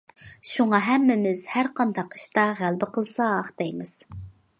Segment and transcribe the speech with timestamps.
[0.51, 3.93] شۇڭا ھەممىمىز ھەر قانداق ئىشتا غەلىبە قىلساق دەيمىز.